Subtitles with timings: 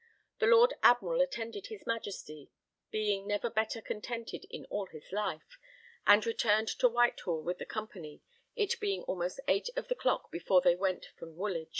[0.39, 2.49] The Lord Admiral attended his Majesty,
[2.89, 5.59] being never better contented in all his life,
[6.07, 8.23] and returned to Whitehall with the company,
[8.55, 11.69] it being almost eight of the clock before they went from Woolwich.